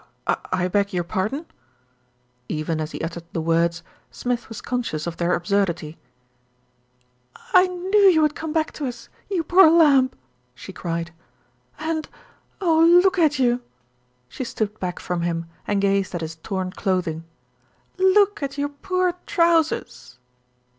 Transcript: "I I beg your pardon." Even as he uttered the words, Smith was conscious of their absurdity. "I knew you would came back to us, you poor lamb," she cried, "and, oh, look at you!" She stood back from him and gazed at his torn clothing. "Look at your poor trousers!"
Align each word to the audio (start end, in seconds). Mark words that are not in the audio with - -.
"I 0.25 0.37
I 0.51 0.67
beg 0.67 0.93
your 0.93 1.03
pardon." 1.03 1.45
Even 2.49 2.81
as 2.81 2.89
he 2.91 3.01
uttered 3.01 3.25
the 3.33 3.39
words, 3.39 3.83
Smith 4.09 4.49
was 4.49 4.59
conscious 4.59 5.05
of 5.05 5.17
their 5.17 5.35
absurdity. 5.35 5.95
"I 7.53 7.67
knew 7.67 7.99
you 8.09 8.23
would 8.23 8.33
came 8.33 8.51
back 8.51 8.71
to 8.71 8.87
us, 8.87 9.09
you 9.29 9.43
poor 9.43 9.69
lamb," 9.69 10.09
she 10.55 10.73
cried, 10.73 11.13
"and, 11.77 12.09
oh, 12.59 12.79
look 12.81 13.19
at 13.19 13.37
you!" 13.37 13.61
She 14.27 14.43
stood 14.43 14.79
back 14.79 14.99
from 14.99 15.21
him 15.21 15.45
and 15.67 15.79
gazed 15.79 16.15
at 16.15 16.21
his 16.21 16.37
torn 16.37 16.71
clothing. 16.71 17.25
"Look 17.99 18.41
at 18.41 18.57
your 18.57 18.69
poor 18.69 19.13
trousers!" 19.27 20.17